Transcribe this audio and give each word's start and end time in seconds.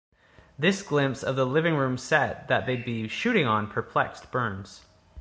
This 0.57 0.81
glimpse 0.81 1.21
of 1.21 1.35
the 1.35 1.45
living 1.45 1.75
room 1.75 1.95
set 1.95 2.47
that 2.47 2.65
they'd 2.65 2.83
be 2.83 3.07
shooting 3.07 3.45
on 3.45 3.67
perplexed 3.67 4.31
Burns. 4.31 4.83